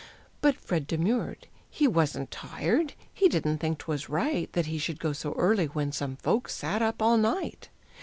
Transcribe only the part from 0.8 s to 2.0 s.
demurred. "He